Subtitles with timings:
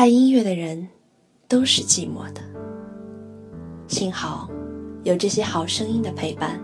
[0.00, 0.88] 爱音乐的人
[1.46, 2.40] 都是寂寞的，
[3.86, 4.48] 幸好
[5.02, 6.58] 有这些好声音的陪伴。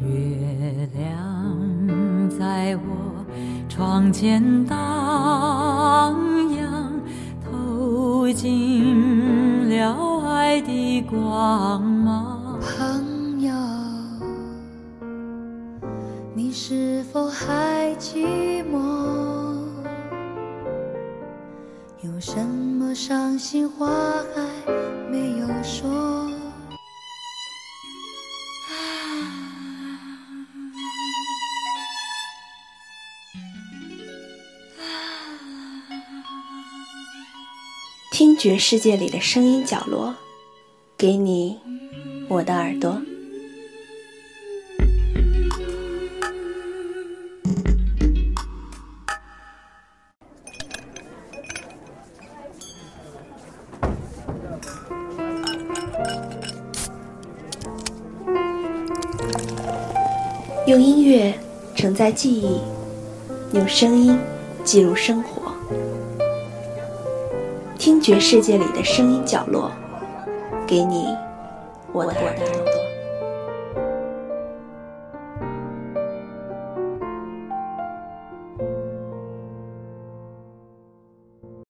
[0.00, 3.24] 月亮在我
[3.68, 6.16] 窗前荡
[6.56, 6.92] 漾，
[7.40, 12.58] 透进了爱的光芒。
[12.60, 13.54] 朋友，
[16.34, 19.29] 你是否还寂寞？
[22.02, 23.86] 有什么伤心话
[24.34, 24.72] 还
[25.10, 26.30] 没有说？
[38.12, 40.14] 听觉世界里的声音角落，
[40.96, 41.58] 给你
[42.28, 42.98] 我的耳朵。
[60.66, 61.34] 用音乐
[61.74, 62.60] 承载记忆，
[63.52, 64.18] 用声音
[64.62, 65.52] 记录生活。
[67.76, 69.72] 听觉世界里的声音角落，
[70.66, 71.08] 给你
[71.92, 72.79] 我的耳朵。